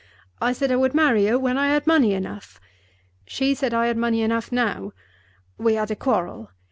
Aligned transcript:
I 0.41 0.51
said 0.53 0.71
I 0.71 0.77
would 0.77 0.95
marry 0.95 1.27
her 1.27 1.37
when 1.37 1.59
I 1.59 1.67
had 1.67 1.85
money 1.85 2.13
enough. 2.13 2.59
She 3.27 3.53
said 3.53 3.71
I 3.71 3.85
had 3.85 3.97
money 3.97 4.23
enough 4.23 4.51
now. 4.51 4.93
We 5.59 5.75
had 5.75 5.91
a 5.91 5.95
quarrel. 5.95 6.49